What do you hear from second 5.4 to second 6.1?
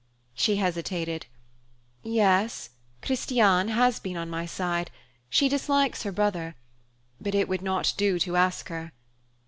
dislikes